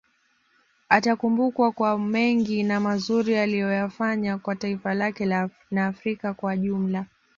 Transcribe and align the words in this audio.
Atakumbukwa 0.89 1.71
kwa 1.71 1.99
mengi 1.99 2.63
na 2.63 2.79
mazuri 2.79 3.37
aliyoyafanya 3.37 4.37
kwa 4.37 4.55
taifa 4.55 4.93
lake 4.93 5.25
na 5.71 5.87
Afrika 5.87 6.33
kwa 6.33 6.53
ujumla 6.53 7.05